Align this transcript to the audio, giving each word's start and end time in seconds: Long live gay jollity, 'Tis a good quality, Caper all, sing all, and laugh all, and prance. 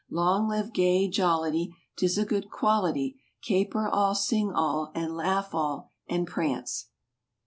Long 0.09 0.47
live 0.47 0.73
gay 0.73 1.07
jollity, 1.07 1.75
'Tis 1.95 2.17
a 2.17 2.25
good 2.25 2.49
quality, 2.49 3.19
Caper 3.43 3.87
all, 3.87 4.15
sing 4.15 4.51
all, 4.51 4.91
and 4.95 5.15
laugh 5.15 5.53
all, 5.53 5.91
and 6.09 6.25
prance. 6.25 6.87